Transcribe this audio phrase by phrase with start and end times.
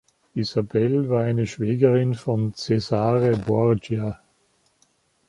[0.33, 4.19] Isabelle war eine Schwägerin von Cesare Borgia.